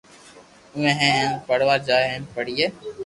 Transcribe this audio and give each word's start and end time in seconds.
آوي 0.75 0.91
ھي 0.91 0.91
ھين 1.15 1.27
پڙوا 1.47 1.75
جائين 1.87 2.09
ھين 2.11 2.23
پڙئي 2.33 2.65